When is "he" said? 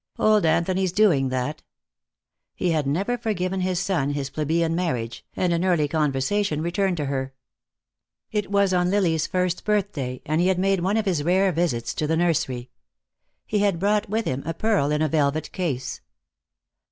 2.55-2.71, 10.41-10.47, 13.45-13.59